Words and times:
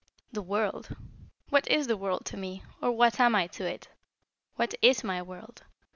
"The 0.31 0.41
world? 0.41 0.95
What 1.49 1.67
is 1.67 1.85
the 1.85 1.95
world 1.95 2.25
to 2.25 2.35
me, 2.35 2.63
or 2.81 2.91
what 2.91 3.19
am 3.19 3.35
I 3.35 3.45
to 3.45 3.65
it? 3.67 3.89
What 4.55 4.73
is 4.81 5.03
my 5.03 5.21
world? 5.21 5.61